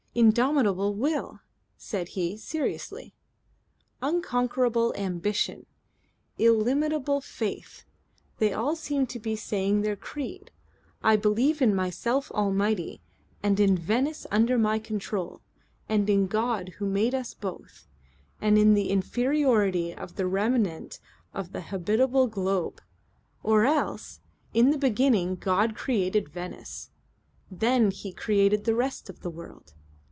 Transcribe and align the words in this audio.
"'Indomitable 0.13 0.93
will," 0.93 1.39
said 1.77 2.09
he 2.09 2.35
seriously. 2.35 3.13
"Unconquerable 4.01 4.93
ambition, 4.97 5.65
illimitable 6.37 7.21
faith. 7.21 7.85
They 8.37 8.51
all 8.51 8.75
seem 8.75 9.07
to 9.07 9.19
be 9.19 9.37
saying 9.37 9.83
their 9.83 9.95
creed. 9.95 10.51
'I 11.01 11.15
believe 11.15 11.61
in 11.61 11.73
myself 11.73 12.29
almighty, 12.33 12.99
and 13.41 13.57
in 13.57 13.77
Venice 13.77 14.27
under 14.31 14.57
my 14.57 14.79
control, 14.79 15.39
and 15.87 16.09
in 16.09 16.27
God 16.27 16.73
who 16.79 16.87
made 16.87 17.15
us 17.15 17.33
both, 17.33 17.87
and 18.41 18.57
in 18.57 18.73
the 18.73 18.89
inferiority 18.89 19.95
of 19.95 20.17
the 20.17 20.27
remnant 20.27 20.99
of 21.33 21.53
the 21.53 21.61
habitable 21.61 22.27
globe.' 22.27 22.81
Or 23.43 23.63
else: 23.63 24.19
'In 24.53 24.71
the 24.71 24.77
beginning 24.77 25.37
God 25.37 25.73
created 25.73 26.27
Venice. 26.27 26.91
Then 27.49 27.91
He 27.91 28.11
created 28.11 28.65
the 28.65 28.75
rest 28.75 29.09
of 29.09 29.21
the 29.21 29.29
world. 29.29 29.73